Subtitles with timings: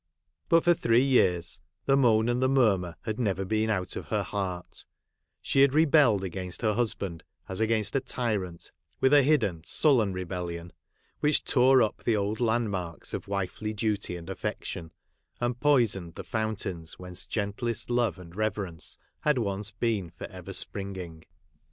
[0.49, 4.23] But for three years the moan and the murmur had never been out of her
[4.23, 4.83] heart;
[5.43, 10.73] she had rebelled against her husband as against a tyrant, with a hidden sullen rebellion,
[11.19, 14.91] which tore up the old land marks of wifely duty and affection,
[15.39, 21.25] and poisoned the fountains whence gentlest love and reverence had once been for ever springing.